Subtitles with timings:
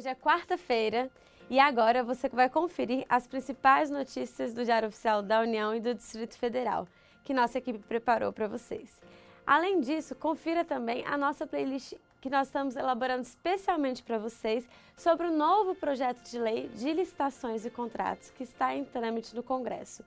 [0.00, 1.10] Hoje é quarta-feira
[1.50, 5.94] e agora você vai conferir as principais notícias do Diário Oficial da União e do
[5.94, 6.88] Distrito Federal,
[7.22, 8.98] que nossa equipe preparou para vocês.
[9.46, 14.66] Além disso, confira também a nossa playlist que nós estamos elaborando especialmente para vocês
[14.96, 19.42] sobre o novo projeto de lei de licitações e contratos que está em trâmite no
[19.42, 20.02] Congresso.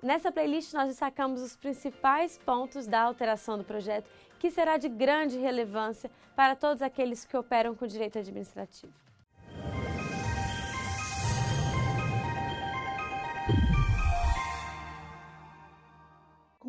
[0.00, 4.08] Nessa playlist nós destacamos os principais pontos da alteração do projeto,
[4.38, 8.92] que será de grande relevância para todos aqueles que operam com direito administrativo.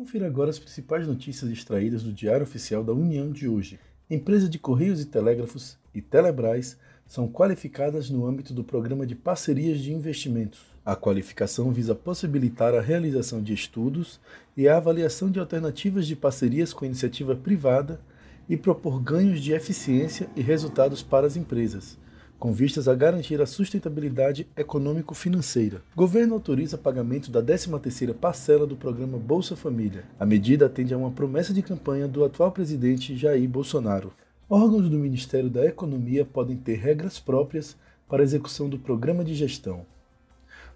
[0.06, 3.76] Confira agora as principais notícias extraídas do Diário Oficial da União de hoje.
[4.08, 9.80] Empresas de Correios e Telégrafos e Telebrás são qualificadas no âmbito do Programa de Parcerias
[9.80, 10.60] de Investimentos.
[10.84, 14.20] A qualificação visa possibilitar a realização de estudos
[14.56, 18.00] e a avaliação de alternativas de parcerias com iniciativa privada
[18.48, 21.98] e propor ganhos de eficiência e resultados para as empresas,
[22.38, 25.82] com vistas a garantir a sustentabilidade econômico-financeira.
[25.94, 30.04] Governo autoriza pagamento da 13ª parcela do programa Bolsa Família.
[30.20, 34.12] A medida atende a uma promessa de campanha do atual presidente Jair Bolsonaro.
[34.48, 37.76] Órgãos do Ministério da Economia podem ter regras próprias
[38.08, 39.84] para a execução do programa de gestão.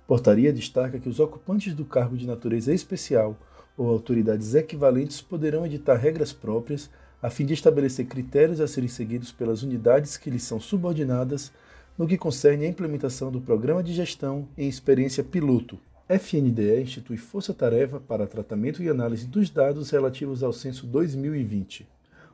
[0.06, 3.36] Portaria destaca que os ocupantes do cargo de natureza especial
[3.76, 6.90] ou autoridades equivalentes poderão editar regras próprias
[7.22, 11.52] a fim de estabelecer critérios a serem seguidos pelas unidades que lhes são subordinadas
[11.98, 15.78] no que concerne à implementação do Programa de Gestão em Experiência Piloto.
[16.08, 21.86] FNDE institui força-tarefa para tratamento e análise dos dados relativos ao censo 2020.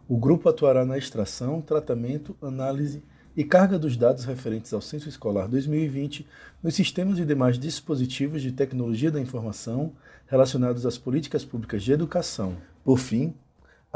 [0.08, 3.02] O grupo atuará na extração, tratamento, análise
[3.36, 6.26] e carga dos dados referentes ao censo escolar 2020
[6.62, 9.92] nos sistemas e demais dispositivos de tecnologia da informação
[10.26, 12.56] relacionados às políticas públicas de educação.
[12.82, 13.34] Por fim,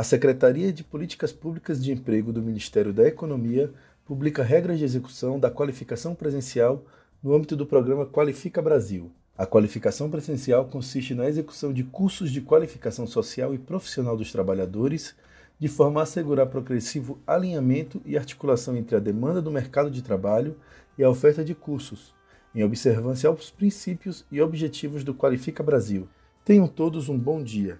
[0.01, 3.71] a Secretaria de Políticas Públicas de Emprego do Ministério da Economia
[4.03, 6.87] publica regras de execução da qualificação presencial
[7.23, 9.13] no âmbito do programa Qualifica Brasil.
[9.37, 15.15] A qualificação presencial consiste na execução de cursos de qualificação social e profissional dos trabalhadores,
[15.59, 20.57] de forma a assegurar progressivo alinhamento e articulação entre a demanda do mercado de trabalho
[20.97, 22.15] e a oferta de cursos,
[22.55, 26.09] em observância aos princípios e objetivos do Qualifica Brasil.
[26.43, 27.79] Tenham todos um bom dia.